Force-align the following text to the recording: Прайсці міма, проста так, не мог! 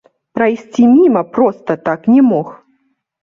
Прайсці 0.37 0.85
міма, 0.93 1.21
проста 1.35 1.77
так, 1.89 2.09
не 2.13 2.21
мог! 2.31 2.47